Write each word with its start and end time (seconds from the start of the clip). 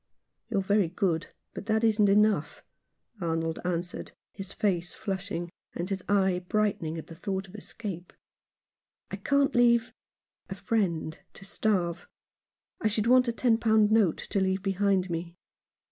"You're 0.49 0.63
very 0.63 0.87
good, 0.89 1.27
but 1.53 1.67
that 1.67 1.83
isn't 1.83 2.09
enough," 2.09 2.63
Arnold 3.21 3.59
answered, 3.63 4.13
his 4.33 4.51
face 4.51 4.95
flushing 4.95 5.51
and 5.75 5.91
his 5.91 6.03
eye 6.09 6.43
brightening 6.49 6.97
at 6.97 7.05
the 7.05 7.13
thought 7.13 7.47
of 7.47 7.53
escape. 7.53 8.11
"I 9.11 9.17
can't 9.17 9.53
leave— 9.53 9.93
a 10.49 10.55
friend— 10.55 11.19
to 11.35 11.45
starve. 11.45 12.07
I 12.81 12.87
should 12.87 13.05
want 13.05 13.27
a 13.27 13.31
ten 13.31 13.59
pound 13.59 13.91
note 13.91 14.17
to 14.31 14.39
leave 14.39 14.63
behind 14.63 15.11
me." 15.11 15.37